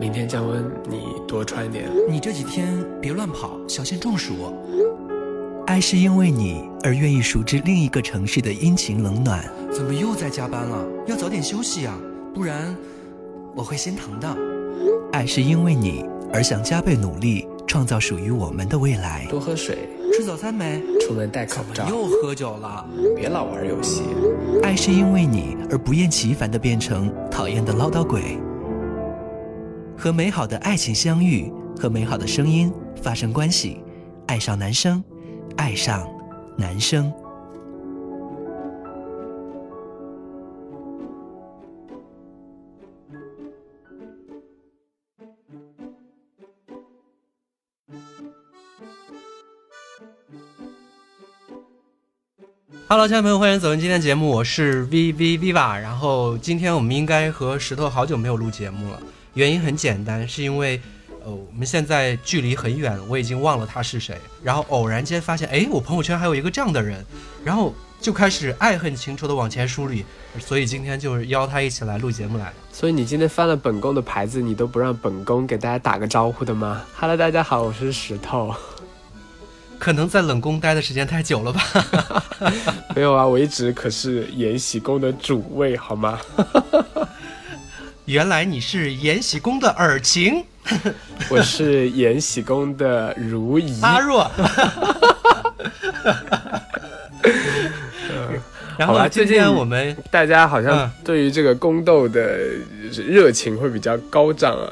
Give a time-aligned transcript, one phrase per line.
[0.00, 1.88] 明天降温，你多穿点。
[2.08, 4.34] 你这几天别乱跑，小心中暑。
[5.66, 9.44] 爱是因为你而愿意熟知另一个城市的阴晴冷暖。
[9.70, 10.84] 怎么又在加班了？
[11.06, 11.96] 要早点休息啊，
[12.34, 12.76] 不然
[13.54, 14.36] 我会心疼的。
[15.12, 19.26] 爱是因为你而想加倍努力，创造属于我们的未来。
[19.30, 20.82] 多喝水，吃早餐没？
[21.00, 21.88] 出门戴口罩。
[21.88, 22.84] 又喝酒了，
[23.14, 24.02] 别老玩游戏。
[24.62, 28.36] 爱是因为你而不厌其烦的变成讨厌的唠叨鬼。
[30.02, 31.48] 和美好的爱情相遇，
[31.78, 33.80] 和美好的声音发生关系，
[34.26, 35.00] 爱上男生，
[35.56, 36.04] 爱上
[36.58, 37.12] 男生。
[52.88, 55.80] Hello，亲爱的朋友，欢迎走进今天的节目，我是 V V Viva。
[55.80, 59.00] 然后今天我们应该和石头好久没有录节目了，
[59.34, 60.80] 原因很简单，是因为
[61.24, 64.16] 呃我们现在距离很远，我已经忘了他是谁。
[64.42, 67.04] 然后偶然间发现，哎，我朋友圈还有一个这样的人，
[67.42, 70.04] 然后就开始爱恨情仇的往前梳理。
[70.38, 72.54] 所以今天就是邀他一起来录节目来了。
[72.72, 78.54] 所以你今天翻了本宫的牌子，你都不让本宫给大家打个招呼的吗？Hello，大家好，我是石头。
[79.78, 81.62] 可能在冷宫待的时间太久了吧？
[82.94, 86.18] 没有啊，我一直可是延禧宫的主位，好吗？
[88.04, 90.44] 原来你是延禧宫的尔晴，
[91.30, 93.80] 我是延禧宫的如懿。
[93.80, 94.28] 阿若。
[98.76, 102.38] 然后今天我们大家好像对于这个宫斗的
[103.06, 104.66] 热情会比较高涨啊。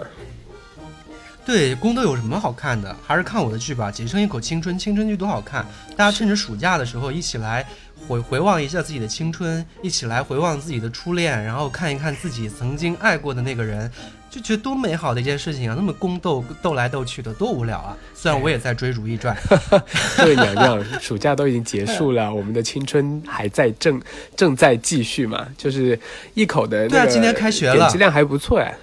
[1.47, 2.95] 对宫斗有什么好看的？
[3.07, 5.65] 还是看我的剧吧，《仅剩一口青春》，青春剧多好看！
[5.97, 7.65] 大家趁着暑假的时候一起来
[8.11, 13.89] 回回望一下自己的青春，一起来回望自己的初恋，然后看一看自己曾经爱过的那个人，
[14.29, 15.77] 就觉得多美好的一件事情啊！
[15.77, 17.97] 那么宫斗斗来斗去的，多无聊啊！
[18.13, 19.37] 虽然我也在追《如懿传》，
[20.19, 24.03] 各位娘娘，暑假都已经结束了，我们的青春还在正
[24.35, 25.47] 正在继续嘛？
[25.57, 25.97] 就是
[26.35, 28.77] 一口的对啊，今天开学了，点击量还不错哎。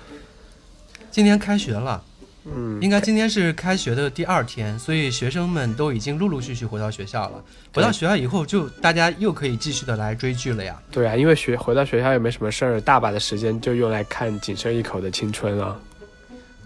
[1.12, 2.02] 今天开学了。
[2.56, 7.44] 嗯，应该今天是开学的第二天，所以学生们都已经陆陆续续回到学校了。
[7.74, 10.81] 回到学校以后，就大家又可以继续的来追剧了呀。
[10.90, 15.78] 对啊，因为学回到学校也没什么事儿，大把的时间就用来看《仅剩一口的青春》了。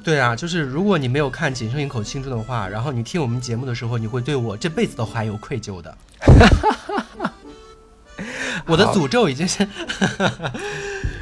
[0.04, 5.98] 对啊，就是如果你没有看《仅剩一口青春》的话，然后你听我们节目的时候，你会对我这辈子都还有愧疚的。
[8.68, 9.68] 我的诅咒已经是。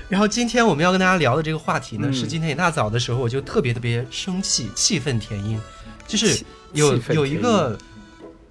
[0.09, 5.59] 然后今天我们要跟大家聊的这个话题呢，是今天一大早的时候我就特别特别生气，气愤填膺，
[6.07, 6.43] 就是
[6.73, 7.77] 有有一个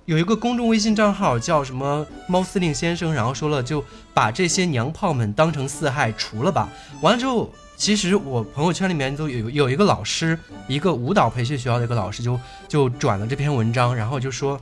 [0.04, 6.69] 有一个公众微信账号叫什么猫司令先生，然后说了就把这些娘炮们当成四害除了吧。
[7.02, 10.38] 完了之后，其实我朋友圈里面都有有一个老师，
[10.69, 12.38] 一个舞蹈培训学校的一个老师就
[12.69, 14.60] 就转了这篇文章，然后就说。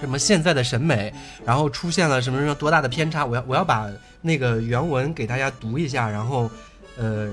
[0.00, 1.12] 什么现在的审美，
[1.44, 3.26] 然后出现了什么什么多大的偏差？
[3.26, 3.88] 我要我要把
[4.20, 6.50] 那个原文给大家读一下，然后，
[6.96, 7.30] 呃，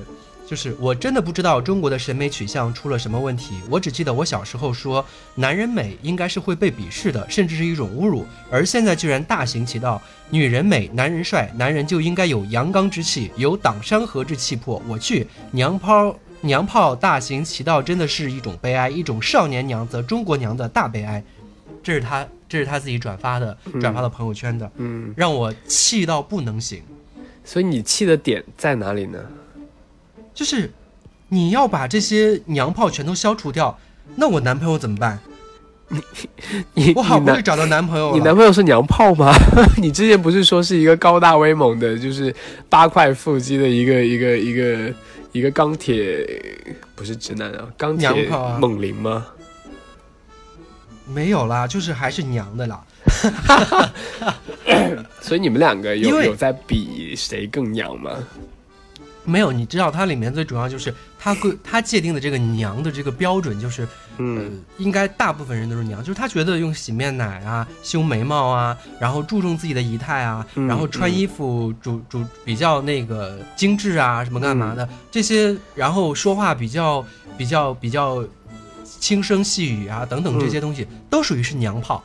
[0.47, 3.55] 就是我真的不知道中国的审美取向出了什么问题。
[3.69, 5.03] 我只记得我小时候说
[5.33, 9.99] 男人美应该是会被鄙视的，甚至是一种侮辱，而现在居然大行其道。
[10.29, 14.81] 女人美，男人帅，男人就应该有阳刚之气，有挡山河之气魄。
[14.87, 21.23] 我去，娘炮娘炮大行其道，真的是一种悲哀，一种少年娘则中国娘的大悲哀。
[21.81, 22.27] 这是他。
[22.47, 26.81] 这是他自己转发的，转发到朋友圈的，嗯，让我气到不能行。
[27.43, 29.19] 所以你气的点在哪里呢？
[30.33, 30.71] 就是
[31.29, 33.77] 你要把这些娘炮全都消除掉，
[34.15, 35.19] 那我男朋友怎么办？
[35.87, 36.01] 你
[36.73, 39.31] 你我好不容易找到男朋友你男朋友是娘炮吗？
[39.77, 42.33] 你之前不是说是一个高大威猛的，就是
[42.67, 44.93] 八块腹肌的一个一个一个
[45.31, 46.27] 一个钢铁，
[46.95, 48.09] 不是直男啊，钢铁
[48.59, 49.27] 猛灵吗？
[51.05, 52.83] 没有啦，就是还是娘的啦。
[55.21, 58.11] 所以你们两个有有在比谁更娘吗？
[59.23, 63.87] 没有，你知道它里面最主要就是它规它界定的这个娘的这个标准就是，
[64.17, 77.03] 嗯，应该大部分人都是娘，就是他觉得用洗面奶啊、修眉毛啊，然后注重自己的仪态啊，然后穿衣服主主比较那个精致啊，什么干嘛的这些，然后说话比较
[77.35, 78.23] 比较比较。
[78.99, 82.03] 轻声细语啊，等等这些东西都属于是娘炮，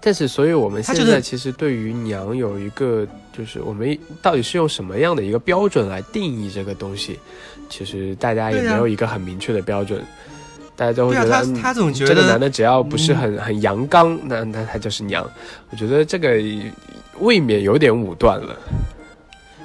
[0.00, 3.06] 但是，所以我们现在其实对于娘有一个，
[3.36, 7.18] 就是我们到底是用什么样的一个标准来定义这个东西？
[7.68, 10.04] 其实大家也没有一个很明确的标准，
[10.76, 15.28] 大家都会觉得他他总觉得这个男的只要不是很很阳刚，那那他就是娘。
[15.70, 16.40] 我觉得这个
[17.18, 18.56] 未免有点武断了。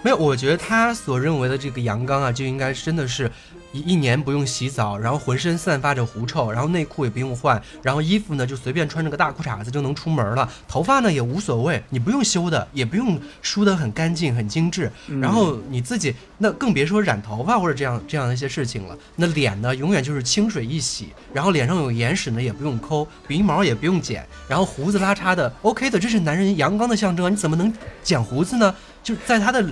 [0.04, 3.30] 没有，我觉得他所认为的这个阳刚啊，就应该真的是。
[3.72, 14.92] 一一年不用洗澡，然后浑身散发着狐臭，然后内裤也不用换，然后衣服呢就随便穿着个大裤衩子就能出门了，头发呢也无所谓，你不用修的，也不用梳得很干净很精致，
[15.22, 18.98] 然后你自己那更别说染头发或者这样这样的一些事情了。
[19.16, 27.30] 那脸呢永远就是清水一洗，然后脸上有眼屎呢也不用抠，鼻毛也不用剪，然后胡子拉碴的 OK 的，这是男人阳刚的象征啊！
[27.30, 27.74] 你怎么能
[28.04, 28.76] 剪胡子呢？
[29.02, 29.66] 就在他的。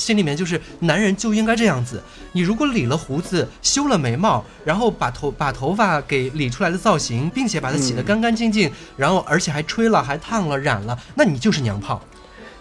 [0.00, 2.02] 心里面就是男人就应该这样子。
[2.32, 12.00] 你如果理了胡子、修了眉毛，然后把头把头发给理出来的造型，并且把它洗得干干净净，然后而且还吹了、还烫了、染了，那你就是娘炮。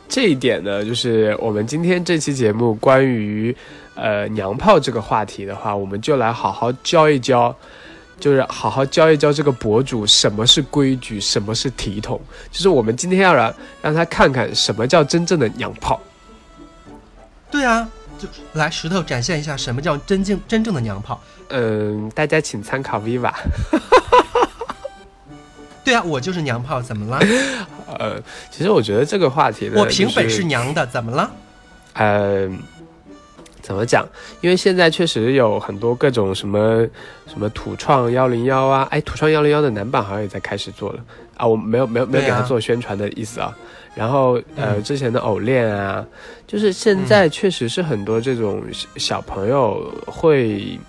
[0.07, 3.55] 这一点呢，就是我们今天这期节目关于
[3.93, 7.55] 呃娘炮这个话题的话，我们就来好好教一教，
[8.19, 12.19] 就是好好教一教这个博主什么是规矩，什么是体统。
[12.51, 13.53] 就是我们今天要让
[13.83, 16.01] 让他看看什么叫真正的娘炮。
[17.51, 21.19] 对啊，就来石头展现一下什么叫真正真正的娘炮。
[21.49, 23.33] 嗯，大家请参考 Viva。
[25.83, 27.19] 对啊，我就是娘炮，怎么了？
[27.97, 31.31] 呃，其实我觉得这个话题，我凭本事娘的，怎么了？
[31.93, 32.59] 嗯，
[33.63, 34.07] 怎么讲？
[34.41, 36.85] 因为现在确实有很多各种什么
[37.25, 40.99] 什么土创幺零幺啊，哎，土创幺零幺的男版好像也在开始做了
[41.35, 43.57] 啊，我没有没有没有给他做宣传的意思啊。
[43.99, 46.05] 然后，呃，之前的偶练啊，
[46.47, 48.63] 就是现在确实是很多这种
[48.95, 50.79] 小朋友会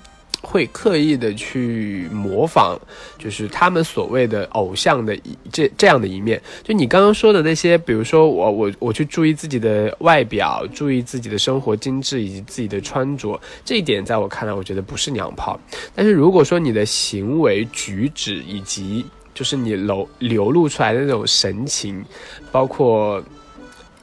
[0.41, 2.79] 会刻意的去模仿，
[3.19, 5.19] 就是他们所谓的偶像的
[5.51, 6.41] 这这样的一面。
[6.63, 15.59] 就你刚刚说的那些，比如说我我我去注意自己的外表，注意自己的生活精致以及自己的穿着，这一点在我看来，我觉得不是娘炮。
[15.97, 19.05] 但是如果说你的行为举止以及
[19.41, 22.05] 就是你流流露出来的那种神情，
[22.53, 23.23] 包括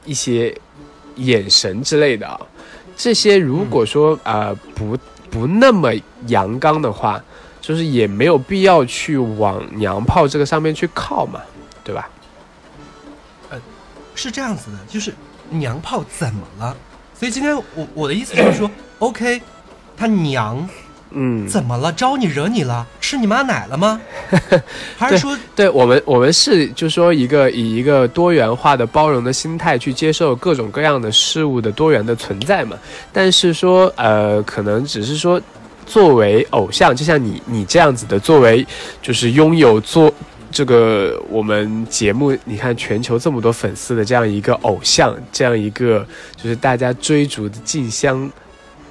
[0.04, 0.52] 一些
[1.14, 2.40] 眼神之类的，
[2.96, 4.98] 这些如果说啊不
[5.30, 5.92] 不那么
[6.26, 7.22] 阳刚的话，
[7.60, 11.40] 就是也没有必要去往娘炮这个上面去靠嘛，
[11.84, 12.10] 对吧？
[13.50, 13.60] 呃，
[14.16, 15.14] 是这样子的，就是
[15.50, 16.76] 娘炮怎么了？
[17.14, 18.68] 所以今天我我的意思就是说
[18.98, 19.40] ，OK，
[19.96, 20.68] 他娘。
[21.10, 21.90] 嗯，怎么了？
[21.92, 22.86] 招你惹你了？
[23.00, 24.00] 吃你妈奶了吗？
[24.98, 32.76] 还是说，对我们，我们是就说一个以一个多元化的包容的心态去接受各种各样的事物的多元的存在嘛？
[33.12, 35.40] 但是说，呃，可能只是说，
[35.86, 38.66] 作为偶像，就像你你这样子的，作为
[39.00, 40.12] 就是拥有做
[40.50, 46.06] 这个我们节目，你看全球这么多粉丝的这样一个偶像，这样一个
[46.36, 48.30] 就是大家追逐的竞相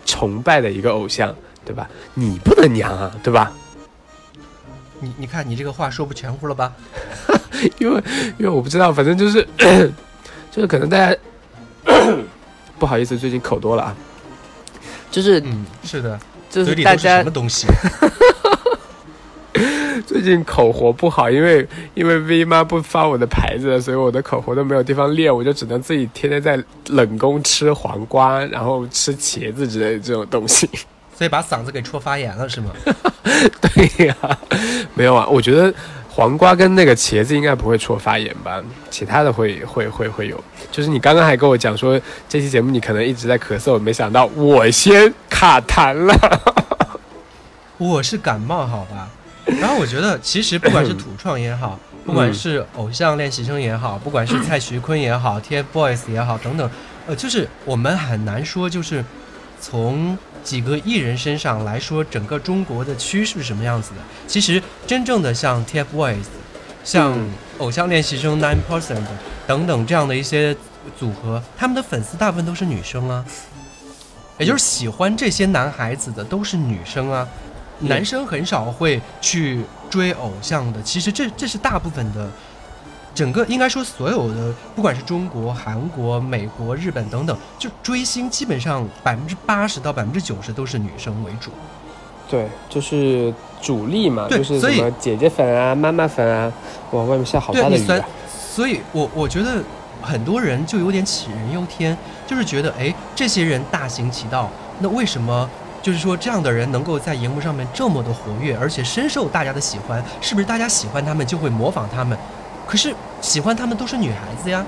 [0.04, 1.36] 崇拜的一个偶像。
[1.68, 1.90] 对吧？
[2.14, 3.52] 你不能娘啊，对吧？
[5.02, 6.72] 你你看，你这个话说不全乎了吧？
[7.78, 8.02] 因为
[8.38, 9.46] 因为我不知道，反正就是
[10.50, 11.14] 就是可能大家
[12.80, 13.96] 不好意思，最近口多了啊。
[15.12, 16.18] 就是嗯，是的，
[16.50, 17.68] 就是大家什么东西？
[20.06, 30.70] 最近口活不好，因为因为 V 妈不发我的牌子，所以我的口活都没有地方练，我就只能自己天天在冷宫吃黄瓜，然后吃茄子之类的这种东西。
[31.18, 32.72] 所以把嗓子给戳发炎了是吗？
[33.60, 34.16] 对呀，
[34.94, 35.26] 没有啊。
[35.28, 35.74] 我觉得
[36.10, 38.62] 黄瓜跟那个茄子应该不会戳发炎吧，
[38.92, 40.44] 其他的会会会会有。
[40.72, 42.00] 就是你刚刚还跟我讲说
[42.30, 46.16] 这期节目你可能一直在咳嗽，没想到我先卡痰了。
[47.80, 49.10] 我是感冒好吧？
[49.60, 56.70] 然后我觉得其实不管是土创也好，不管是偶像练习生也好，不管是蔡徐坤也好，TFBOYS 也好等等，
[57.08, 59.04] 呃，就是我们很难说就是
[59.60, 60.16] 从。
[60.48, 63.98] 几个艺人身上来说，整个中国的趋势是什么样子的？
[64.28, 66.24] 其实真正的像 TFBOYS、
[66.86, 67.20] 像
[67.58, 69.04] 偶像练习生 Nine Percent
[69.46, 70.56] 等等这样的一些
[70.98, 73.26] 组合，他们的粉丝大部分都是女生啊，
[74.38, 77.28] 也就是喜欢这些男孩子的都是女生啊，
[77.80, 80.82] 男生很少会去追偶像的。
[80.82, 82.32] 其实这这是大部分的。
[83.18, 91.50] 整个应该说，所有的不管是中国、韩国、美国、日本等等，就追星基本上百分之八十到百分之九十都是女生为主。
[92.30, 96.54] 对，就是主力嘛，就是什么姐姐粉啊、妈妈粉啊。
[96.92, 98.06] 哇，外面下好大的雨啊！
[98.30, 99.64] 所以，我我觉得
[100.00, 101.98] 很多人就有点杞人忧天，
[102.28, 104.48] 就是觉得，哎，这些人大行其道，
[104.78, 105.50] 那为什么
[105.82, 110.04] 就是说这样的人能够在荧幕上面这么的活跃，而且深受大家的喜欢？
[110.22, 112.16] 是不是大家喜欢他们就会模仿他们？
[112.68, 114.66] 可是喜欢他们都是女孩子呀。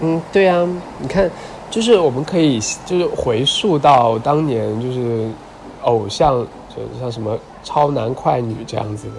[0.00, 0.66] 嗯，对呀，
[0.98, 1.30] 你看，
[1.70, 5.30] 就是我们可以就是回溯到当年，就是
[5.82, 9.14] 偶像，就像什么超男快女这样子的。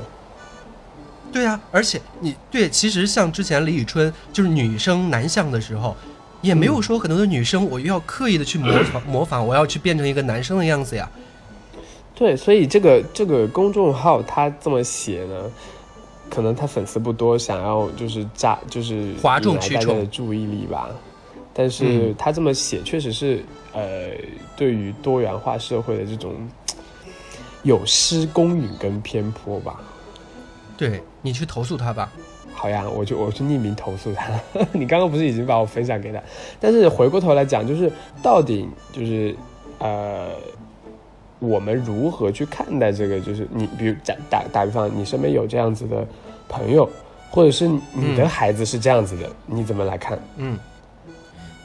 [1.32, 5.96] 对呀，而且你对，其实像之前李宇春就是女生男相的时候，
[6.42, 11.10] 也没有说很多的女生我又要刻意的去模仿模仿，我要去变成一个男生的样子呀。
[12.13, 15.50] 对，所以这个这个公众号他这么写呢，
[16.34, 20.90] 可能他粉丝不多，想要就是炸就是哗众取宠的注意力吧。
[21.54, 24.10] 但是他这么写，确实是呃，
[24.58, 26.34] 对于多元化社会的这种
[27.62, 29.80] 有失公允跟偏颇吧。
[30.75, 32.12] 对你去投诉他吧。
[32.52, 34.32] 好呀，我就我去匿名投诉他。
[34.74, 36.20] 你刚刚不是已经把我分享给他？
[36.60, 37.92] 但是回过头来讲，就是
[38.24, 39.36] 到底就是
[39.78, 40.30] 呃，
[41.38, 43.20] 我们如何去看待这个？
[43.20, 46.08] 就是你比如打打打比方，你身边有这样子的
[46.47, 46.89] 朋友，
[47.29, 50.19] 或者是你的孩子是这样子的，你怎么来看？
[50.38, 50.57] 嗯。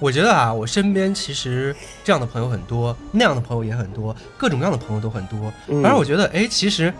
[0.00, 5.52] 我觉得啊，我身边其实这样的朋友很多，那样的朋友也很多，各种各样的朋友都很多。
[5.66, 6.94] 反正我觉得，哎，其实，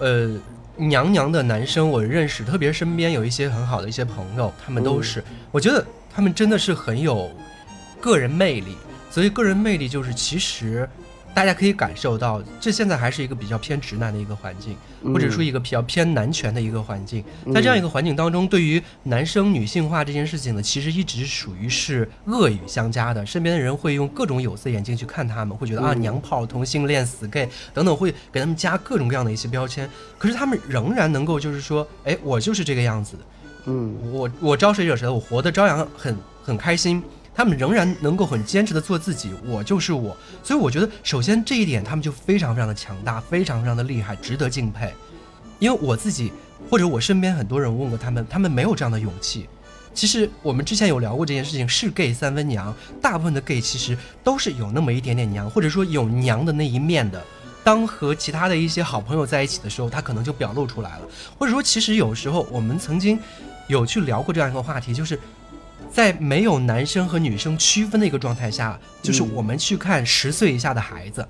[0.00, 0.36] 呃，
[0.76, 7.30] 娘娘的男生我认识，特别身边有一些很好的一些朋友，他们都是，我觉得他们真的是很有
[8.00, 8.76] 个人魅力。
[9.12, 10.88] 所以，个人魅力就是其实。
[11.34, 14.76] 大家可以感受到，这现在还是一个比较偏直男的一个环境，
[15.12, 17.24] 或者说一个比较偏男权的一个环境。
[17.52, 23.26] 在这样一个环境当中，对于男生女性化这件事情呢，其实一直属于是恶语相加的。
[23.26, 29.90] 身边的人会用各种有色眼镜去看他们，会觉得啊娘炮、同性恋、死 gay 等等，会给他们加各种各样的一些标签。
[30.16, 33.22] 可是他们仍然能够就是说，哎，我就是这个样子的，
[33.66, 37.02] 嗯，我我招谁惹谁了，我活得朝阳很很开心。
[37.34, 44.94] 他们仍然能够很坚持的做自己，我就是我，所以我觉得首先这一点他们就非常非常的强大，非常非常的厉害，值得敬佩。
[45.58, 46.32] 因为我自己
[46.70, 49.48] 或者我身边很多人问过他们，他们没有这样的勇气。
[49.92, 57.22] 其实我们之前有聊过这件事情，是 gay 三分娘，大部分的 gay 其实都是有那么一点点娘，或者说有娘的那一面的。
[57.62, 61.02] 当和其他的一些好朋友在一起的时候，他可能就表露出来了。
[61.38, 63.18] 或者说，其实有时候我们曾经
[63.68, 65.18] 有去聊过这样一个话题，就是。
[65.94, 71.24] 在没有男生和女生区分的一个状态下，就是我们去看十岁以下的孩子，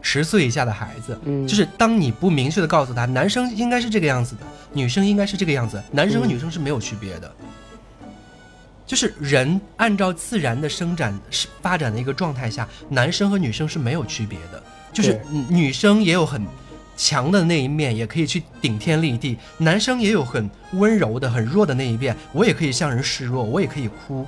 [0.00, 7.34] 十岁以下的孩子，就是当你不明确的告诉他，男生应该是这个样子的，女生应该是这个样子，男生和女生是没有区别的，
[8.86, 14.62] 就是人按照自然的生长是发展的一个状态下，男生和女生是没有区别的，
[14.92, 16.46] 就是女生也有很。
[16.96, 24.26] 强的那一面也可以去顶天立地，男生也有很温柔的、很弱的那一面，我也可以向人示弱，我也可以哭。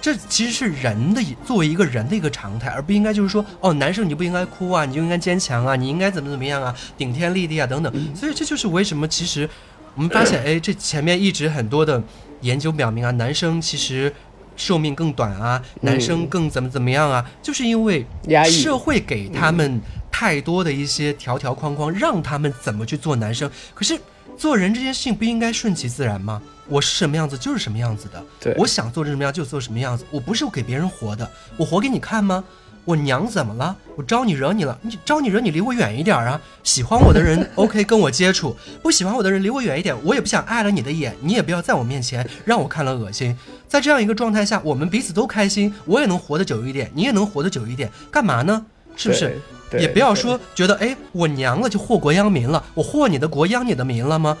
[0.00, 8.14] 这其实是人的作为一个人的一个常态，而不应该就是说，哦，男生你就不应该哭啊，你就应该坚强啊，你应该怎么怎么样啊，顶天立地啊等等。
[8.14, 9.48] 所以这就是为什么其实
[9.94, 12.02] 我们发现，哎，这前面一直很多的
[12.40, 14.12] 研究表明啊，男生其实
[14.56, 18.04] 寿命更短啊，男生更怎么怎么样啊，就是因为
[18.50, 19.80] 社会给他们。
[20.12, 23.50] 太多的一些条条框框，让他们怎么去做男生？
[23.74, 23.98] 可是
[24.36, 26.40] 做人这件事情不应该顺其自然吗？
[26.68, 28.24] 我是什么样子就是什么样子的。
[28.38, 30.04] 对，我想做成什么样就做什么样子。
[30.10, 32.44] 我不是给别人活的，我活给你看吗？
[32.84, 33.76] 我娘怎么了？
[33.96, 34.76] 我招你惹你了？
[34.82, 36.40] 你招你惹你离我远一点啊！
[36.64, 39.96] 喜欢我的人 OK 跟我接触，不喜欢我的人离我远一点。
[40.04, 43.36] 我也不想碍了你的眼，你也不要在我面前让我看了恶心。
[43.68, 48.66] 在这样一个状态下，我们彼此都开心，我也能活得久一点，你也能活得久一点，干嘛呢？
[48.96, 49.40] 是不是？
[49.78, 54.36] 也不要说觉得哎，我娘了就祸国殃民了，我祸你的国殃你的民了吗？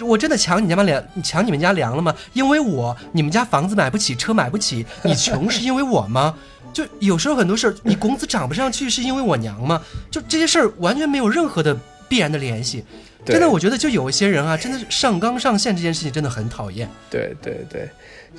[0.00, 2.14] 我真的抢你家粮，抢你们家粮了吗？
[2.32, 6.34] 因为我你们家房子买不起，车买不起，你穷是因为我吗？
[6.74, 9.80] 就有时候很多事儿，你工资涨不上去是因为我娘吗？
[10.10, 11.74] 就这些事儿完全没有任何的
[12.08, 12.84] 必然的联系。
[13.24, 16.88] 真的，我觉得就有一些人啊，真的是上纲上线这件事情真的很讨厌。
[17.10, 17.88] 对对对，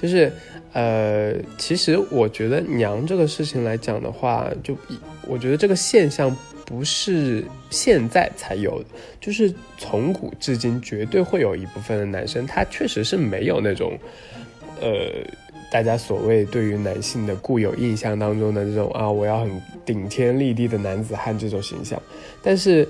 [0.02, 0.32] 就是。
[0.74, 4.78] 呃，其实我觉得娘这个事情来讲的话，就
[5.26, 6.36] 我觉得这个现象
[6.68, 8.86] 不是现在才有的，
[9.20, 13.98] 就是从古至今绝对会有一部分的男生，他确实是没有那种，
[14.80, 15.26] 呃，
[15.72, 22.00] 大家所谓对于男性的固有印象当中的这种啊，我要很顶天立地的男子汉这种形象，
[22.44, 22.88] 但是。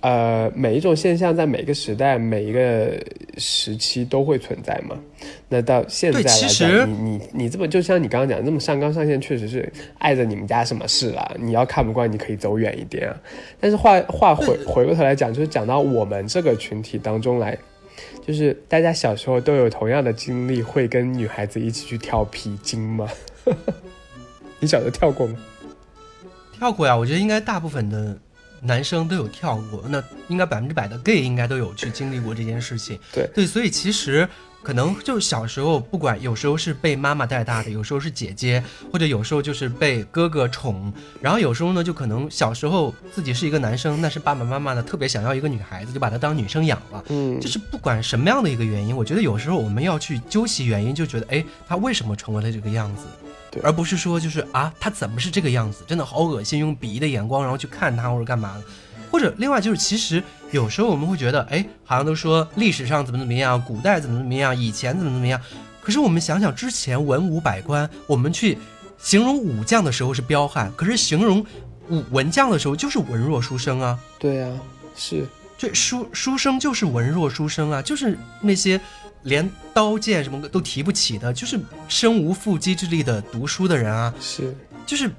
[0.00, 2.98] 呃，每一种现象在每个时代、每一个
[3.36, 4.98] 时期都会存在嘛。
[5.48, 11.36] 那到现在来讲，你你你这么就像你刚刚讲这么上纲上线，确实是碍着你们家什么事了？
[11.38, 13.16] 你要看不惯，你可以走远一点啊。
[13.60, 17.58] 但是话话回回过头来讲，就是讲到我们这个群体当中来，
[18.26, 23.06] 就是大家小时候都有同样的经历，会跟女孩子一起去跳皮筋吗？
[24.60, 25.36] 你小时候跳过吗？
[26.56, 28.16] 跳过呀，我觉得应该大部分的。
[28.62, 32.98] 男生都有跳过，那应该百分之百的 gay 应该都有去经历过这件事情。
[33.12, 34.28] 对对，所以其实
[34.62, 38.62] 可能就是小时候，不管有时候是被妈妈带大的，有时候是姐姐，
[38.92, 47.02] 或者有时候就是被哥哥宠，然后有时候呢，就可能小时候自己是一个男生，那是爸爸妈妈呢特别想要一个女孩子，就把她当女生养了。
[47.08, 53.06] 嗯，就是不管什么样的一个原因，我觉得有时候我们要去究其原因，就觉得哎，他为什么成为了这个样子？
[53.62, 58.64] 而不是说就是啊，他怎么是这个样子，真的好恶心，用鄙夷的眼光然后去看他或者干嘛的，
[59.10, 65.40] 或者另外就是其实有时候我们会觉得，哎，好像都说历史上怎么怎么样，古代怎么怎么样，以前怎么怎么样，
[65.82, 68.56] 可是我们想想之前文武百官，我们去
[68.98, 71.44] 形容武将的时候是彪悍，可是形容
[71.88, 73.98] 武文将的时候就是文弱书生啊。
[74.18, 74.52] 对啊，
[74.94, 75.26] 是。
[75.58, 78.80] 这书书生就是文弱书生啊，就是那些
[79.22, 81.58] 连刀剑什么都提不起的，就是
[81.88, 84.14] 身无缚鸡之力的读书的人啊。
[84.20, 84.54] 是，
[84.86, 85.10] 就是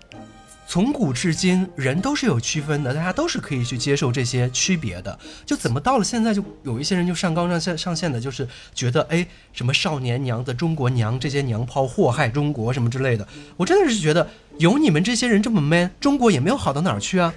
[0.71, 5.19] 从古至今，人都是有区分的，大家都是可以去接受这些区别的。
[5.45, 13.27] 就怎么到了现在，就有一些人就上纲上线上线的，就是觉得哎，什么少年娘的中国娘这些娘炮祸害中国什么之类的。
[13.57, 14.25] 我真的是觉得，
[14.59, 17.33] 有你们这些人这么 man，中国也没有好到哪儿去啊。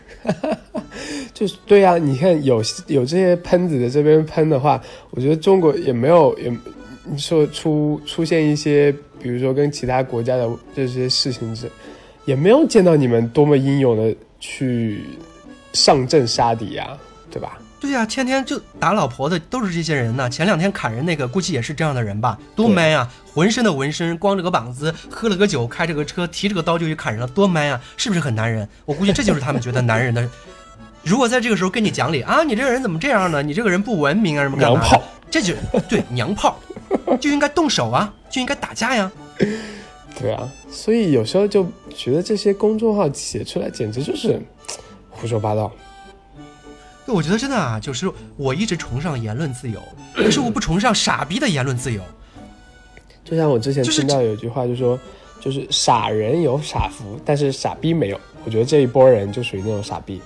[1.34, 6.56] 就是对呀，你看有有这些喷子在这边喷的话，我觉得中国也没有也
[7.18, 11.68] 说出出现一些，比如说跟其他国家的这些事情是，
[12.24, 15.04] 也没有见到你们多么英勇的去
[15.72, 16.88] 上阵杀敌呀，
[17.30, 17.58] 对吧？
[17.80, 20.30] 对呀，天天就打老婆的都是这些人呢。
[20.30, 22.38] 前两天砍人那个，估计也是这样的人吧？
[22.56, 23.10] 多 man 啊！
[23.34, 27.80] 浑身的纹身，光着个膀子，喝了个酒，开着个车，提着个刀就去砍人了，多 man 啊！
[27.98, 28.66] 是不是很男人？
[28.86, 30.26] 我估计这就是他们觉得男人的。
[31.04, 33.42] 如果在这个时候跟你讲理啊，你这个人怎么这样呢？
[33.42, 35.02] 你这个人不文明啊，什么娘炮？
[35.30, 35.52] 这就
[35.90, 36.58] 对娘炮，
[37.20, 39.12] 就应该动手啊，就应该打架呀。
[40.18, 44.40] 对啊，所以有时候就觉得这些公众号写出来简直就是
[45.10, 45.70] 胡说八道。
[47.04, 49.82] 对，我觉得真的啊，就是我一直崇尚言论自由，
[50.14, 52.00] 可是我不崇尚傻逼的言论自由。
[53.24, 54.98] 就像我之前听到有一句话，就说
[55.40, 58.20] 就是傻人有傻福，但是傻逼没有。
[58.44, 60.20] 我觉得这一波人就属于那种傻逼。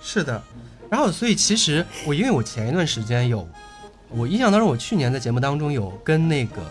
[0.00, 0.42] 是的，
[0.88, 3.46] 然后所以其实我因为我前一段时间有，
[4.10, 6.62] 我印象当中我去年在节目当中有跟那个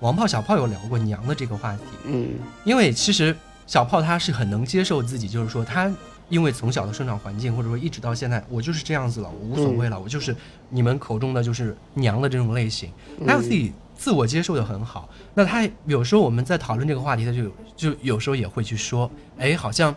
[0.00, 2.28] 王炮小炮有聊过娘的这个话题，嗯，
[2.64, 3.36] 因为其实
[3.66, 5.92] 小炮他是很能接受自己，就是说他
[6.28, 10.34] 因为从小的生长环境或者说一直到现在我就是这样子了，我无所谓了，我就是
[10.68, 12.90] 你们口中的就是娘的这种类型，
[13.26, 15.08] 他有自己自我接受的很好。
[15.34, 19.94] 那他有时候我们在讨论这个话题，他就就有时候也会去说，哎，好像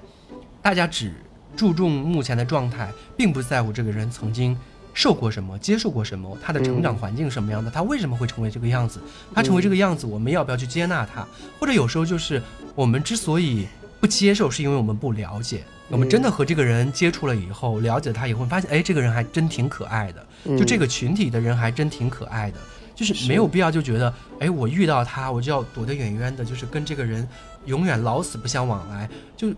[0.61, 1.13] 大家只。
[1.53, 4.57] 注重目前的状态，并不在乎这个人曾经
[4.93, 8.99] 受过什么、接受过什么，他的成长环境什么样的，他为什么会成为这个样子？
[9.33, 11.25] 他成为这个样子，我们要不要去接纳他？
[11.59, 12.41] 或者有时候就是
[12.75, 13.67] 我们之所以
[13.99, 15.63] 不接受，是因为我们不了解。
[15.89, 20.25] 我们真的和这个人接触了以后，了解他以后，发现哎，这个人还真挺可爱的。
[20.57, 22.57] 就这个群体的人还真挺可爱的，
[22.95, 27.27] 就是没有必要就觉得哎，我遇到他我就要躲得远远的，就是跟这个人
[27.65, 29.09] 永远老死不相往来。
[29.35, 29.53] 就。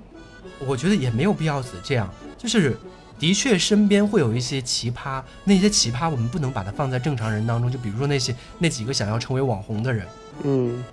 [0.60, 2.78] 我觉得也没有必要死这样，就是
[3.24, 7.72] 的确身边会有一些奇葩，那些奇葩我们不能把它放在正常人当中。
[7.72, 10.06] 就比如说那些那几个想要成为网红的人，
[10.44, 10.84] 嗯，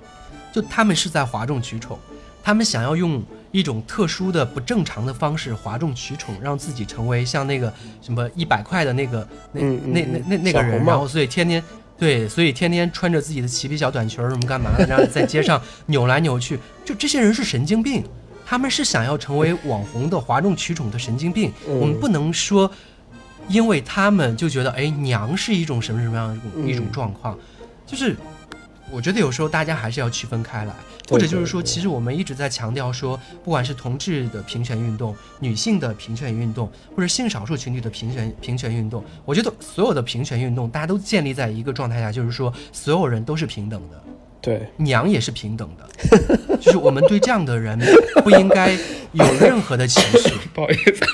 [0.53, 1.99] 就他们是在哗众取宠，
[2.41, 11.61] 他们想要用一种特殊的不正常的方式哗众取宠，让自己成为像那个什么一百块的那个那那那那那个人，然后所以天天
[11.99, 18.05] 对，所以天天穿着自己的齐皮小短裙什么干嘛的，然后在街上 扭来扭去，就这些人是神经病。
[18.51, 22.69] 他们是想要成为网红的哗众取宠的神经病，我们不能说，
[23.47, 27.39] 因为他们就觉得哎娘是一种什么什么样的一种状况，
[27.87, 28.17] 就是
[28.91, 30.75] 我觉得有时候大家还是要区分开来，
[31.09, 44.03] 或者就是说，其实我们一直在强调说，不管是同志的平权运动、女性的平权运动，或者性少数群体的平权平权运动，我觉得所有的平权运动，大家都建立在一个状态下，就是说所有人都是平等的。
[44.43, 45.87] 对，娘也是平等的，
[46.61, 47.79] 就是我们对这样的人
[48.23, 48.73] 不应该
[49.13, 50.31] 有任何的歧视。
[50.55, 51.05] 不好意思，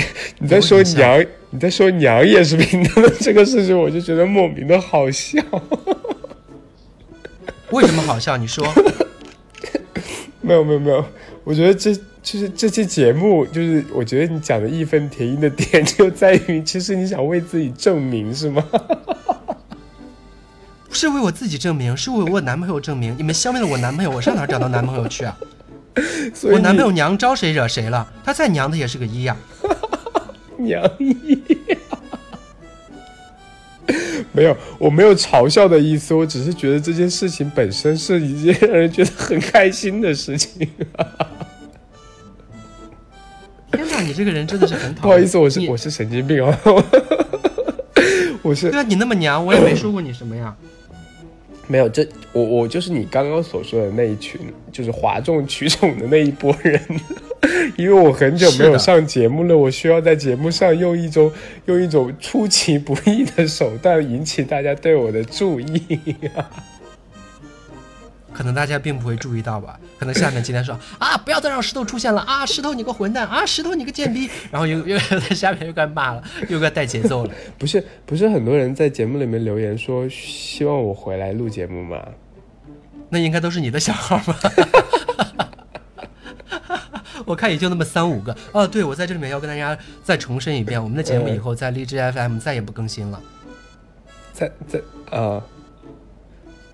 [0.38, 5.40] 你在说娘，你在说娘也是平等的这个事情，我就觉得莫名的好笑。
[7.70, 8.36] 为什么好笑？
[8.36, 8.66] 你说。
[10.40, 11.02] 没有没有没有，
[11.42, 18.62] 我觉得这就是这期节目，就是我觉得你讲的义愤填膺的点就在于，其实你想为自己证明，是吗？
[20.94, 23.14] 是为我自己证明，是为我男朋友证明。
[23.18, 25.36] 你们消灭了我男朋友，我上哪找到男朋友去啊？
[26.44, 28.06] 我男朋友娘招谁惹谁了？
[28.24, 29.36] 他再娘，他也是个一呀。
[30.56, 31.38] 娘一。
[34.32, 40.66] 没有，我没有嘲笑的意思，我只是觉得这件事情本身是一件让人觉得很开心的事情。
[43.70, 45.02] 天哪，你这个人真的是很讨厌。
[45.02, 46.52] 不好意思，我是我是神经病哦。
[48.42, 48.70] 我是。
[48.70, 50.54] 对啊，你那么娘，我也没说过你什么呀。
[51.66, 56.80] 没有，这我我就是你刚刚所说的那一群，就是哗众取宠的那一波人。
[57.76, 61.30] 因为我很久没有上节目了，我需要在节目上用一种
[61.66, 65.98] 用一种出其不意的手段引起大家对我的注意。
[68.34, 69.78] 可能大家并不会注意到吧？
[69.98, 77.30] 可能下面今天说啊，不要再让石头出现了啊，石头你个混蛋啊，石头你个贱逼， 然后又又在下面又该骂了， 又该带节奏了。
[77.56, 82.04] 不 是不是，很多人在节目里面留言说希望我回来录节目吗？
[83.08, 84.38] 那应该都是你的小号吧？
[87.24, 88.36] 我看也就那么三五个。
[88.52, 93.20] 哦，对，我在这里面要跟大家再重申一遍，我们的节目以后在荔枝 FM 再也不更新了。
[94.32, 94.80] 在在
[95.16, 95.40] 啊。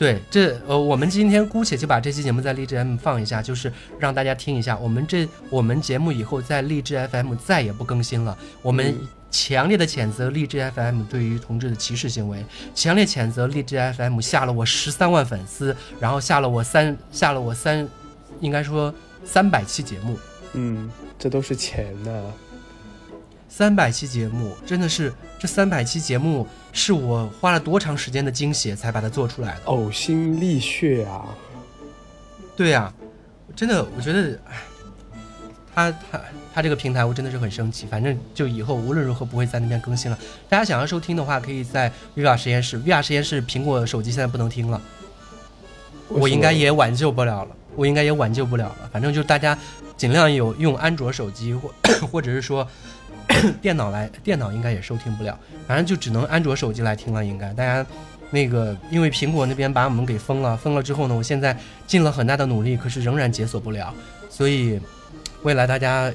[0.01, 4.75] 对，这呃，我们今天姑且就把这期节目在荔枝 FM 放一下，就是让大家听一下。
[4.79, 8.35] 我们这我们节目以后在荔枝 FM 再也不更新了。
[8.63, 8.99] 我们
[9.31, 12.43] 强烈的谴责荔枝 FM 对于同志的歧视行为，
[12.75, 17.87] 强烈谴责荔枝 FM 下了我十三万粉丝，然后下了我三下了我三，
[18.41, 20.19] 应该说三百期节目。
[20.55, 22.11] 嗯，这都是钱呐。
[23.53, 31.27] 三百期节目，真的是这三百期节目是我花了多长时间的精血才把它做出来的，呕心沥血啊！
[32.57, 32.91] 对呀，
[33.57, 34.55] 真的，我觉得，哎，
[35.75, 36.21] 他他
[36.55, 37.87] 他这个平台，我真的是很生气。
[37.87, 40.19] 反正就以后无论如何不会在那边更新了。
[40.49, 42.79] 大家想要收听的话，可以在 VR 实验室。
[42.79, 44.81] VR 实验室苹果手机现在不能听了，
[46.09, 48.89] 我应该也挽救不了了， 我应该也挽救不了了。
[48.93, 49.59] 反正就大家
[49.97, 51.71] 尽量有用安卓手机或
[52.07, 52.67] 或者是说。
[53.61, 57.25] 电脑来，电脑应该也收听不了，反正就只能安卓手机来听了。
[57.25, 57.85] 应该大家，
[58.31, 63.93] 那个因为苹果那边把我们给封了，封了之后呢，我现在尽了很大的努力，可是仍然解锁不了。
[64.29, 64.81] 所以，
[65.43, 66.13] 未来大家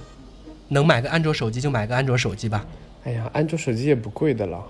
[0.69, 2.65] 能买个安卓手机就买个安卓手机吧。
[3.03, 4.63] 哎呀，安卓手机也不贵的了。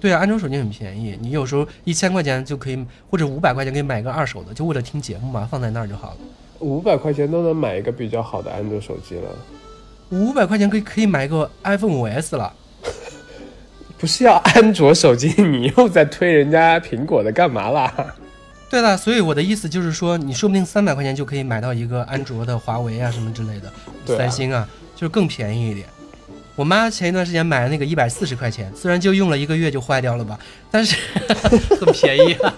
[0.00, 6.16] 对啊，安卓手机很便宜，你有时候一千块钱就可以，或者五百块钱可以买个二手的，就为了听节目嘛，放在那儿就好了。
[6.60, 9.28] 五百块钱都能买一个比较好的安卓手机了。
[10.10, 12.52] 五百块钱可以可以买个 iPhone 五 S 了，
[13.98, 15.34] 不是要安卓手机？
[15.42, 17.92] 你又在推人家苹果的干嘛啦？
[18.70, 25.86] 对了，所以我的意思就是说，你说不定三百块钱就可以买到一个安卓的华为啊什么之类的，三星啊，就是更便宜一点。
[26.54, 30.38] 我妈前一段时间买了那个一百四十块钱，虽然就用了一个月就坏掉了吧，
[30.70, 30.96] 但是
[31.80, 32.54] 很便宜啊。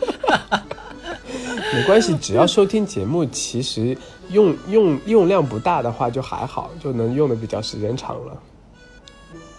[1.72, 3.96] 没关系，只要收听节目，其实
[4.33, 8.37] 用用用量不大的话就还好，就能用的比较时间长了。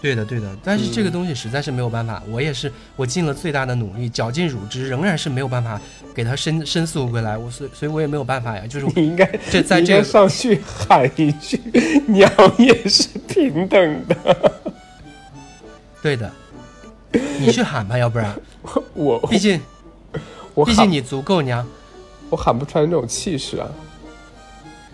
[0.02, 5.80] 对的，对的，但是这个东西实在是没有办法，我也是我尽了最大的努力，绞尽乳汁，仍然是没有办法
[6.14, 8.68] 给他申申诉回来，我所所以，我也没有办法呀。
[8.68, 11.58] 就是 你应该这在这个上去喊一句
[12.08, 14.52] “娘也是平等的
[16.04, 16.30] ”。对的，
[17.40, 18.36] 你去喊吧，要不然
[18.94, 19.62] 我毕竟
[20.54, 21.66] 我毕竟你足够娘。
[22.30, 23.70] 我喊不出来那种气势啊！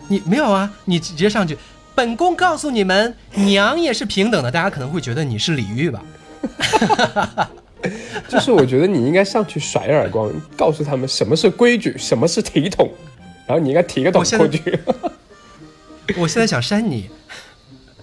[0.10, 0.70] 你没有啊？
[0.84, 1.58] 你直接上去，
[1.96, 4.52] 本宫告诉你们，娘也是平等的。
[4.52, 6.04] 大家可能会觉得你是李煜吧？
[8.28, 12.92] 就是我觉得你应该上去甩耳光，告诉他们什么是规矩，什么是体统，
[13.48, 14.80] 然后你应该提个桶过去。
[16.18, 17.10] 我现在想扇你，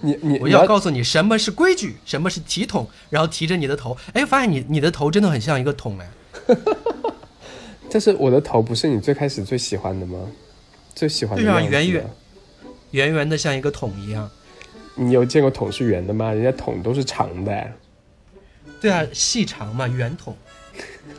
[0.01, 6.55] 你你我要告诉你什么是规矩，什么是体统，然后提着你的头，哎，发现你你的头真的很像一个桶哎。
[7.91, 10.17] 但是我的头不是你最开始最喜欢的吗？
[10.97, 12.05] 最喜欢的圆圆
[12.89, 14.27] 圆圆的，像一个桶一样。
[14.95, 16.33] 你有见过桶是圆的吗？
[16.33, 17.67] 人家桶都是长的。
[18.81, 20.35] 对啊，细长嘛，圆筒。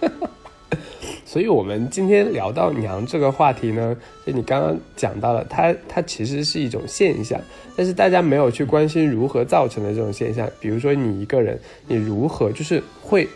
[1.24, 7.40] 所以，我们今天聊到娘这个话题呢，就你刚刚讲到了，它它其实是一种现象，
[7.76, 10.50] 但是大家没有去关心如何造成的这种现象。
[10.58, 13.28] 比如说，你一个人，你如何就是会。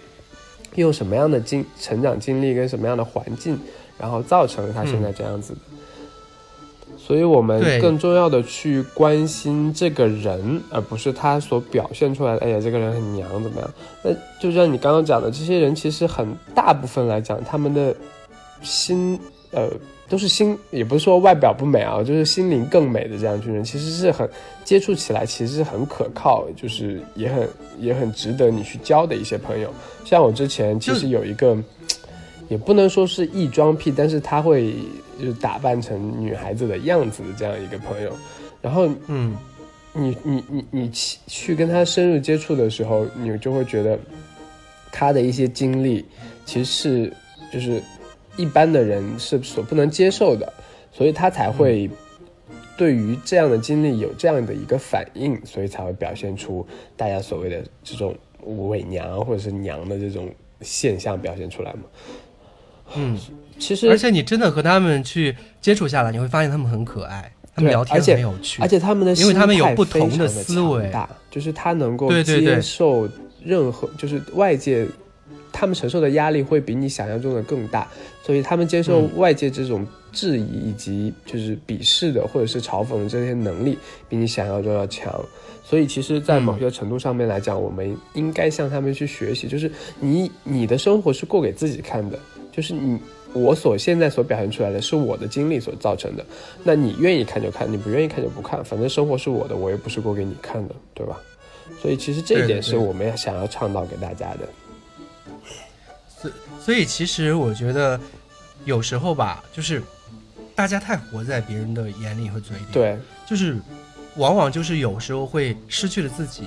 [0.76, 3.60] 用什么样的经成长经历跟什么样的环境，
[3.98, 5.60] 然后造成了他现在这样子的。
[7.12, 12.46] 所以，我们更重要的去关心这个人，而不是他所表现出来的。
[12.46, 13.70] 哎呀，这个人很娘，怎么样？
[14.02, 17.94] 那就像你刚刚讲的，这些人其实很大部分来讲，他们的
[18.62, 19.20] 心，
[19.50, 19.68] 呃。
[20.08, 24.28] 都是心，也不是说外表不美啊，就是心灵更美的这样一群人，其实是很
[24.62, 27.48] 接触起来，其实是很可靠，就是也很
[27.78, 29.72] 也很值得你去交的一些朋友。
[30.04, 31.56] 像我之前其实有一个，
[32.52, 34.74] 也不能说是异装癖，但是他会
[35.18, 38.12] 就打扮成女孩子的样子的这样一个朋友。
[38.60, 39.34] 然后，嗯，
[39.92, 43.98] 你你你你去去跟他深入接触的时候，你就会觉得
[44.92, 46.04] 他的一些经历
[46.44, 47.12] 其实是
[47.52, 47.82] 就是。
[48.38, 50.50] 一般的人是所不能接受的，
[50.90, 51.86] 所以他才会
[52.78, 58.16] 对于这样的经历有这样的一个反应，所以才会表现出大家所谓的这种
[58.70, 60.30] 伪娘或者是娘的这种
[60.62, 61.82] 现象表现出来嘛。
[62.96, 63.18] 嗯，
[63.58, 70.92] 其实而且你真的和他们去接触下来，你会发现他们很可爱，他们聊天很有趣，而且他们的因为他们有不同的思维，
[71.30, 73.08] 就是他能够接受
[73.42, 74.86] 任何就是外界。
[75.54, 77.86] 他们承受的压力会比你想象中的更大，
[78.22, 83.76] 所以他们接受外界这种质疑以及就是鄙视的或者是嘲讽的这些能力
[84.08, 85.14] 比你想象中要强。
[85.62, 92.18] 所以其实，在某些程度上面来讲，我们应该向他们去学习，就是你你的生活是过给自己看的，
[92.52, 93.00] 就是你。
[93.34, 96.26] 我所现在所表现出来的是我的经历所造成的，
[96.62, 101.18] 那你愿意看就看，你不愿意看就不看，反正生活是我的，我又不是过给你看的，对吧？
[101.80, 104.40] 所以其实这一点是我们要想要倡导给大家的。
[106.06, 107.98] 所所以其实我觉得
[108.66, 109.82] 有时候吧，就是
[110.54, 113.56] 大家太活在别人的眼里和嘴里，对，就是
[114.16, 116.42] 往往就是有时候会失去了自己，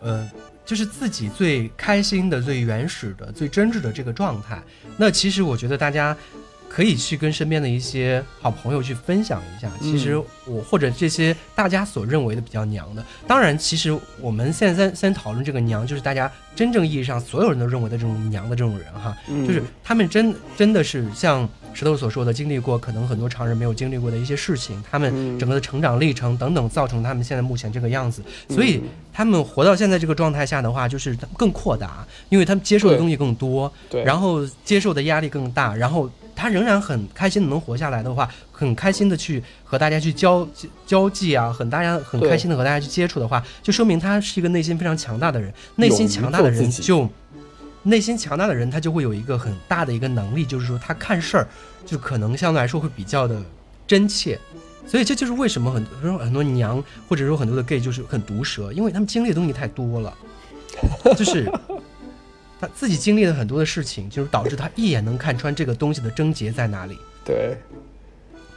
[0.00, 0.26] 呃。
[0.68, 4.62] 就是自己最开心的、最原始的、最真挚的这个状态。
[4.98, 6.14] 那其实我觉得大家
[6.68, 9.70] 可以去跟身边的一些好朋友去分享一下。
[9.80, 21.48] 其实我或者这些大家所认为的比较娘的，当然，其实我们现在先先讨论这个娘，就是大家真正意义上所有人都认为的这种娘的这种人哈，就是他们真真的是像。
[21.74, 28.20] 石头所说的，经历过可能很多常人没有经历过的一些事情，他们整个的成长历程等等，造成他们现在目前这个样子。
[28.48, 40.48] 所以他们活到现在这个状态下的话，就是更扩大，因为他们接受的东西更多，对，然后接受的压力更大，然后他仍然很开心的能活下来的话，很开心的去和大家去交
[40.86, 45.52] 交际啊，很大家很开心的和大家去接触的话，就说明他是一个内心非常强大的人。
[45.74, 47.08] 内心强大的人就。
[47.84, 51.48] 内心强大的人，他就会有一个很大的一个能力，就是说他看事儿，
[51.86, 53.40] 就可能相对来说会比较的
[53.86, 54.38] 真切。
[54.86, 60.12] 所以这就是为什么很多很多娘，或者说很多的 gay 就是很毒舌，因为他们经历的东西太多了，
[61.16, 61.50] 就是
[62.60, 66.98] 他自己经历了很多的事情，就是导致他一眼能看穿这个东西的症结在哪里。
[67.24, 67.56] 对，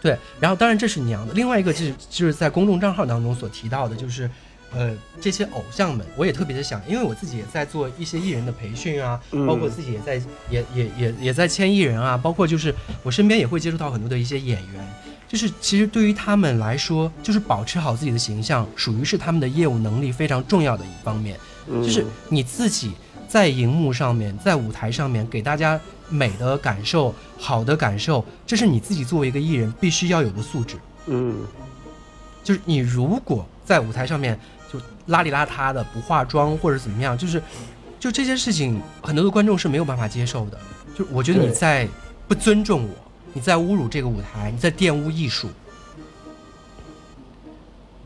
[0.02, 0.18] 对。
[0.40, 4.30] 然后当然这是娘的，另外一个就是就是在公众账号当中所提到的，就是。
[4.74, 10.16] 呃，这些偶像们，我也特别的想，因为我自己也在做一些艺人的培训啊，包括自己也在
[10.50, 14.88] 也也也也在签艺人啊，包括就是我身边也会接触到很多的一些演员，
[15.28, 21.38] 就是其实对于他们来说，就是保持好自己的形象，属于是他们的业务能力非常重要的一方面。
[21.68, 22.94] 就是你自己
[23.32, 30.76] 在荧幕上面，在舞台上面给大家美的感受、好的感受，这是你自己作为一个艺人必须要有的素质。
[31.06, 31.38] 嗯，
[32.44, 34.38] 就是你如果在舞台上面。
[34.72, 37.44] 就邋里邋遢的不化妆或者怎么样，就是，
[38.00, 40.58] 就这些事情，很多的观众是没有办法接受的。
[40.96, 41.86] 就我觉得你在
[42.26, 42.96] 不尊重我，
[43.34, 45.50] 你在侮辱这个舞台，你在玷污艺术。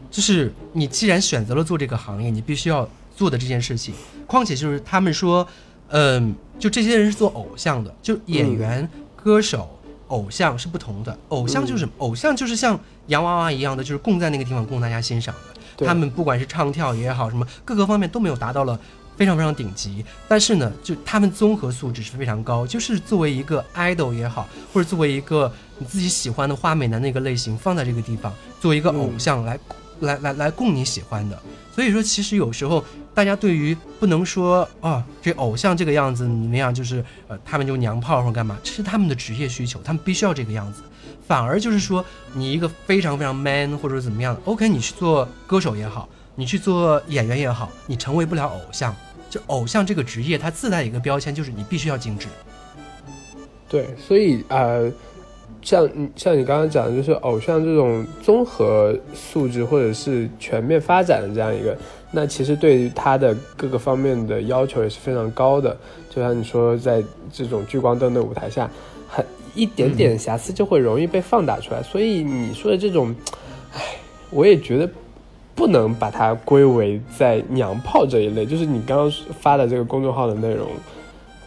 [0.09, 3.93] 就是你既然选择了做这个行业，你必须要做的这件事情。
[4.28, 5.47] 况且就是他们说，
[5.89, 11.17] 嗯，就这些人是做偶像的，就演员、歌手、偶像是不同的。
[11.30, 15.86] 偶像就是偶像，就是像洋娃娃一样的，就是供在那个地方供大家欣赏的。
[15.86, 18.80] 他们不管是唱跳也好，什么各个方面都没有达到了
[19.17, 22.65] 非常非常顶级，但是呢，就他们综合素质是非常高。
[22.65, 29.60] 就是作为一个 idol 也好，或者作为一个你自己喜欢的花美男那个类型放在这个地方，作为一个偶像来
[29.99, 31.38] 来来来供你喜欢的。
[31.73, 32.82] 所以说，其实有时候
[33.15, 40.84] 大家对于不能说啊，这偶像这个样子怎么样，就是呃，他们就娘炮或者干嘛，这是他们的职业需求，他们必须要这个样子。
[41.25, 48.93] 反而就是说，你一个非常非常 man 或者怎么样的，OK，你去做歌手也好，你去做演员也好，你成为不了偶像。
[49.28, 52.28] 就偶像这个职业，它自带一个标签，就是你必须要精致。
[53.67, 54.91] 对，所以呃，
[55.62, 61.75] 像像你刚刚讲的，就是偶像这种综合素质或者是全面发展的这样一个，
[62.15, 65.78] 那其实对于它的各个方面的要求也是非常高的。
[66.10, 68.71] 就像你说，在这种聚光灯的舞台下，
[69.08, 69.23] 很。
[69.58, 73.15] 一点点瑕疵就会容易被放大出来，所以你说的这种，
[73.73, 73.80] 唉，
[74.30, 74.89] 我也觉得
[75.56, 78.45] 不能把它归为在娘炮这一类。
[78.45, 80.67] 就是你刚刚发的这个公众号的内容，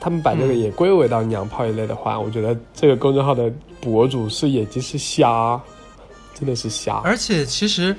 [0.00, 5.60] 他们把这个也归为到娘炮一类的话，我觉得这个公众号的博主是眼睛是瞎，
[6.32, 7.02] 真的是瞎。
[7.04, 7.94] 而且其实，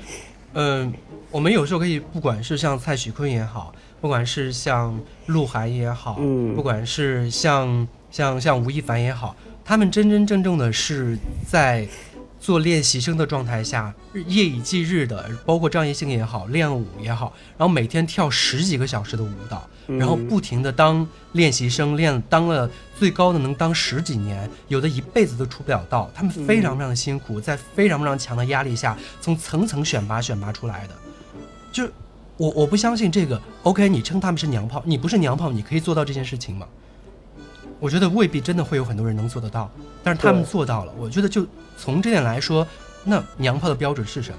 [0.54, 0.92] 嗯，
[1.30, 9.36] 我们有时候可以，不管是像蔡徐坤也好，不管是像鹿晗也好，嗯，不管是像像像吴亦凡也好。
[9.64, 11.16] 他们真真正正的是
[11.46, 11.86] 在
[12.40, 13.94] 做练习生的状态下，
[14.26, 26.10] 夜以继日的，包括张艺兴也好，练舞也好，然后每天跳十几个小时的舞蹈，然后不停的当练习生练，当了最高的能当十几年，有的一辈子都出不了道。
[26.12, 30.94] 他们非常非常的辛苦，在非常非常强的压力下，从层层选拔选拔出来的。
[31.72, 31.88] 就
[32.36, 33.40] 我我不相信这个。
[33.62, 36.66] OK，你称他们是娘炮，你不是娘炮，你可以做到这件事情吗？
[37.78, 39.70] 我觉得未必真的会有很多人能做得到，
[40.02, 40.92] 但是他们做到了。
[40.98, 41.46] 我觉得就
[41.78, 42.66] 从这点来说，
[43.04, 44.38] 那娘炮的标准是什么？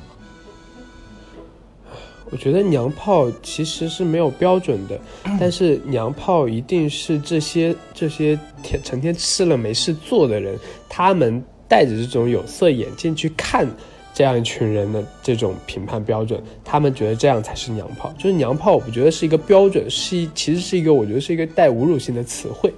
[2.30, 4.98] 我觉得娘炮其实是没有标准的，
[5.38, 13.68] 但是娘炮一定是这些这些天成天吃了没事做的人，他们带着这种有色眼镜去看
[14.14, 18.14] 这样一群人的这种评判标准，他们觉得这样才是娘炮。
[18.18, 22.74] 就是娘炮，我不觉得是一个标准，是其实是一个我觉得是一个带侮辱性的词汇。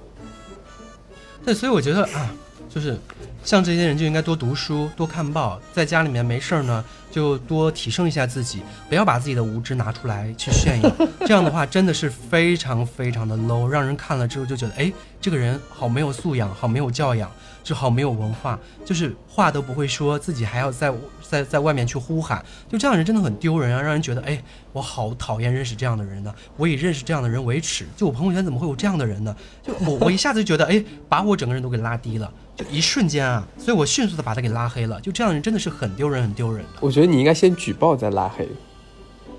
[1.44, 2.34] 对，所以我觉得啊，
[2.68, 2.98] 就是
[3.42, 6.84] 像这些人就应该多读书、多看报，在家里面没事儿呢。
[7.10, 10.90] 就多提升一下自己，不要把自己的无知拿出来去炫耀。
[11.20, 17.30] 这样的话真的是非常非常的 low，让人看了之后就觉得，哎，这个人好没有素养，好没有教养，
[17.64, 24.40] 就好没有文化，就是话都不会说，自己还要在在在外面去呼喊，就这样人真的很丢人啊，让人觉得，哎，
[24.72, 26.32] 我好讨厌认识这样的人呢。
[26.58, 29.34] 我以认识这样的人为耻，就我朋友圈怎么会有这样的人呢？
[29.62, 32.30] 就我我一下子就觉得，哎，把我整个人都给拉低了。
[32.54, 35.00] 就一瞬间啊，所以我迅速的把他给拉黑了。
[35.00, 36.78] 就这样的人真的是很丢人，很丢人的。
[36.80, 38.46] 我觉得你应该先举报再拉黑。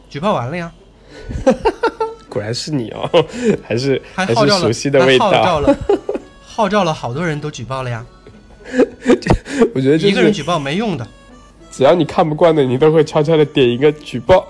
[0.09, 0.71] 举报完了呀。
[2.27, 3.09] 果然是你哦，
[3.65, 5.29] 还是还号召了，熟悉的味道。
[5.29, 5.77] 号召了，
[6.45, 8.05] 号召了好多人都举报了呀。
[9.73, 11.07] 我觉得一个人举报没用的，
[11.71, 14.47] 只要你看不惯的，你都会悄悄的点一个举报。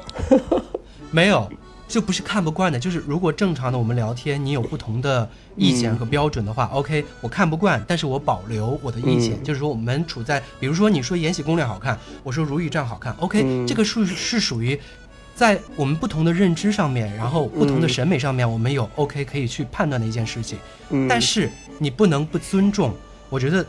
[1.11, 1.49] 没有。
[1.87, 14.77] 就不是看不惯的，就是如果正常的我们聊天，你有不同的意见和标准的话，OK，我看不惯，但是我保留我的意见，就是说我们处在，比如说你说《延禧攻略》好看，我说《如懿传》好看，OK，这个是是属于
[15.35, 20.57] 在我们不同的认知上面，然后不同的审美上面，我们有 OK 可以去判断的一件事情，
[21.07, 21.47] 但是
[21.77, 22.91] 你不能不尊重，
[23.29, 23.63] 我觉得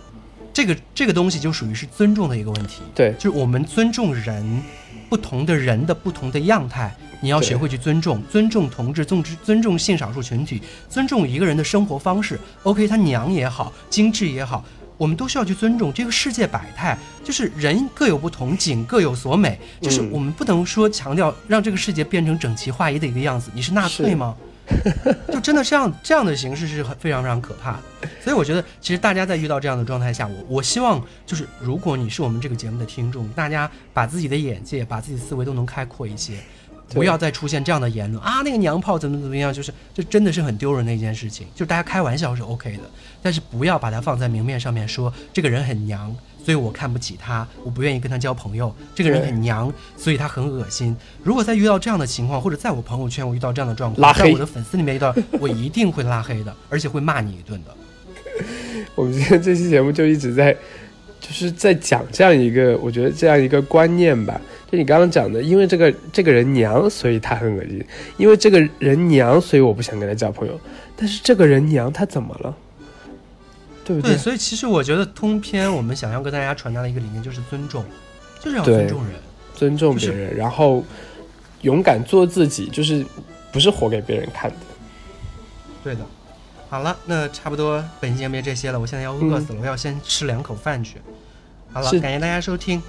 [0.56, 4.62] 这个这个东西就属于是尊重的一个问题，对，就是我们尊重人，
[5.06, 6.90] 不同的人的不同的样态。
[7.20, 12.40] 你要学会去尊重，尊重同志，尊重尊重性少数群体，尊重一个人的生活方式。
[12.62, 14.64] OK，他娘也好，精致也好，
[14.96, 16.96] 我们都需要去尊重这个世界百态。
[17.22, 19.60] 就是人各有不同，景各有所美。
[19.82, 23.50] 就是我们不能说强调让这个世界变成整齐划一的一个样子。
[23.52, 24.34] 你是纳粹吗？
[25.32, 28.08] 就真的这样这样的形式是很非常非常可怕的。
[28.20, 36.38] 所以我觉得，其实大家在遇到这样的状态下，我我希望就是，如果你是我们这个节目的听众，大家把自己的眼界、把自己的思维都能开阔一些。
[36.90, 38.42] 不要再出现这样的言论啊！
[38.44, 41.46] 那个娘炮怎么怎么样，就是这真的是很丢人的一件事情。
[41.54, 42.82] 就是大家开玩笑是 OK 的，
[43.22, 48.74] 但是不要把它放在明面上面说这个人很娘，所以我看不起他，我不愿意跟他交朋友。
[48.94, 50.96] 这个人很娘，所以他很恶心。
[51.22, 57.76] 如果再遇到这样的情况，或者在我朋友圈我遇到这样的状况，在我的粉丝里面遇到，我一定会拉黑的，而且会骂你一顿的。
[58.94, 60.52] 我们今天这期节目就一直在，
[61.20, 64.40] 就是在讲这样一个，我觉得这样一个观念吧。
[64.76, 67.80] 就你刚刚讲的，因为这个这个人娘，所以他很恶心；
[68.18, 70.60] 因为这个人娘，所以我不想跟他交朋友。
[70.94, 72.54] 但是这个人娘他怎么了？
[73.86, 74.14] 对不对？
[74.18, 77.82] 所以其实我觉得通篇我们想要跟大家传达的一个理念就是尊重，
[78.38, 79.14] 就是要尊重人，
[79.54, 80.84] 尊重别人，然后
[81.62, 83.02] 勇敢做自己，就是
[83.50, 84.56] 不是活给别人看的。
[85.82, 86.00] 对的。
[86.68, 88.78] 好了，那差不多本期节目这些了。
[88.78, 90.96] 我现在要饿死了，我要先吃两口饭去。
[91.76, 92.82] 好了，感谢大家收听。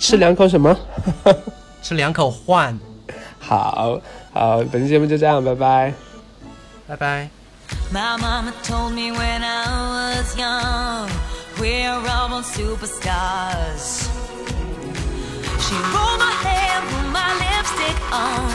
[0.00, 0.76] 吃两口什么？
[1.80, 2.76] 吃两口饭。
[3.38, 4.00] 好
[4.34, 5.94] 好，本期节目就这样，拜拜，
[6.88, 7.30] 拜拜。
[7.92, 11.08] My mama told me when I was young,
[11.60, 14.08] we're all born superstars.
[15.60, 18.50] She rolled my hair, put my lipstick on,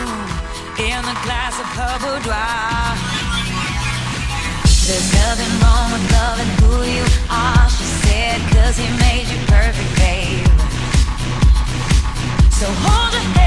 [0.80, 2.98] in a glass of her boudoir.
[4.86, 9.92] There's nothing wrong with loving who you are, she said, cause he made you perfect,
[9.98, 10.48] babe.
[12.52, 13.47] So hold your head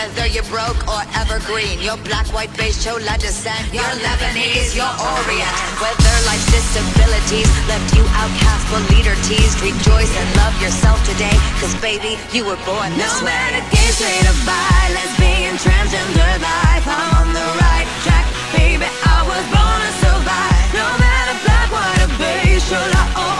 [0.00, 5.52] Whether you're broke or evergreen, your black, white, beige, chola descent, your Lebanese, your Orient.
[5.76, 11.76] Whether life's disabilities left you outcast but leader teased, rejoice and love yourself today, cause
[11.84, 13.36] baby, you were born this no way.
[13.36, 18.24] No matter gay, straight or bi, lesbian, transgender life, I'm on the right track,
[18.56, 20.64] baby, I was born to survive.
[20.80, 23.39] No matter black, white, or beige, chola or